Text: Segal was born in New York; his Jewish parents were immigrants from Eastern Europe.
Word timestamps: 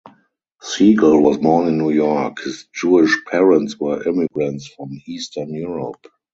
Segal 0.63 1.21
was 1.21 1.37
born 1.37 1.67
in 1.67 1.77
New 1.77 1.91
York; 1.91 2.39
his 2.39 2.67
Jewish 2.73 3.15
parents 3.29 3.79
were 3.79 4.03
immigrants 4.09 4.65
from 4.65 4.99
Eastern 5.05 5.53
Europe. 5.53 6.07